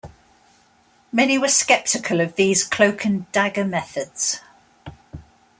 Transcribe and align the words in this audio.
Many 1.11 1.37
were 1.37 1.47
skeptical 1.47 2.21
of 2.21 2.35
these 2.35 2.63
cloak 2.63 3.05
and 3.05 3.31
dagger 3.31 3.65
methods. 3.65 4.41